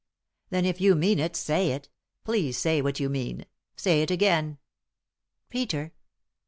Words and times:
"Then 0.49 0.65
if 0.65 0.81
you 0.81 0.95
mean 0.95 1.19
it, 1.19 1.35
say 1.35 1.73
it. 1.73 1.87
Please 2.23 2.57
say 2.57 2.81
what 2.81 2.99
you 2.99 3.07
mean. 3.07 3.45
Say 3.75 4.01
it 4.01 4.09
again."" 4.09 4.57
Peter." 5.51 5.93